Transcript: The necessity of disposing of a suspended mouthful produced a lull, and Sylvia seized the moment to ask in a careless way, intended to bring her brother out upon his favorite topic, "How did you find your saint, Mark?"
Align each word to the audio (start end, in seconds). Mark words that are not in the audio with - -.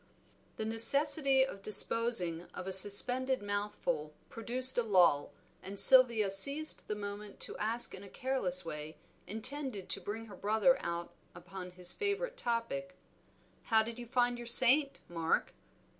The 0.57 0.65
necessity 0.65 1.45
of 1.45 1.61
disposing 1.61 2.47
of 2.55 2.65
a 2.65 2.73
suspended 2.73 3.43
mouthful 3.43 4.15
produced 4.29 4.79
a 4.79 4.81
lull, 4.81 5.31
and 5.61 5.77
Sylvia 5.77 6.31
seized 6.31 6.87
the 6.87 6.95
moment 6.95 7.39
to 7.41 7.55
ask 7.57 7.93
in 7.93 8.01
a 8.01 8.09
careless 8.09 8.65
way, 8.65 8.97
intended 9.27 9.89
to 9.89 10.01
bring 10.01 10.25
her 10.25 10.35
brother 10.35 10.75
out 10.79 11.13
upon 11.35 11.69
his 11.69 11.93
favorite 11.93 12.35
topic, 12.35 12.97
"How 13.65 13.83
did 13.83 13.99
you 13.99 14.07
find 14.07 14.39
your 14.39 14.47
saint, 14.47 15.01
Mark?" 15.07 15.53